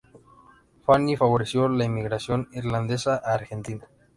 [0.83, 3.85] Fahy favoreció la inmigración irlandesa a Argentina.